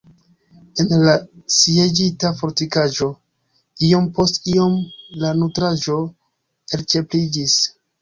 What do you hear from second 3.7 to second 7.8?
iom post iom la nutraĵo elĉerpiĝis.